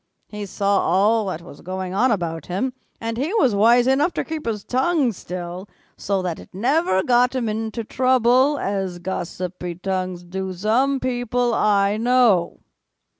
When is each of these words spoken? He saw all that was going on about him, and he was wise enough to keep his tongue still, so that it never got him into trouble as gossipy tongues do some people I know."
He 0.29 0.47
saw 0.47 0.79
all 0.79 1.27
that 1.27 1.43
was 1.43 1.61
going 1.61 1.93
on 1.93 2.09
about 2.09 2.47
him, 2.47 2.73
and 2.99 3.17
he 3.17 3.35
was 3.35 3.53
wise 3.53 3.85
enough 3.85 4.13
to 4.15 4.23
keep 4.23 4.47
his 4.47 4.63
tongue 4.63 5.11
still, 5.11 5.69
so 5.95 6.23
that 6.23 6.39
it 6.39 6.49
never 6.53 7.03
got 7.03 7.35
him 7.35 7.47
into 7.47 7.83
trouble 7.83 8.57
as 8.57 8.97
gossipy 8.97 9.75
tongues 9.75 10.23
do 10.23 10.53
some 10.53 10.99
people 10.99 11.53
I 11.53 11.97
know." 11.97 12.61